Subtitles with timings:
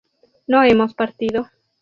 [0.47, 1.47] ¿no hemos partido?